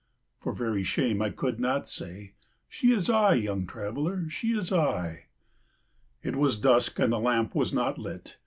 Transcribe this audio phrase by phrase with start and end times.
[0.39, 2.33] For very shame I could not say,
[2.67, 5.25] "She is I, young traveller, she is I."
[6.23, 8.37] It was dusk and the lamp was not lit.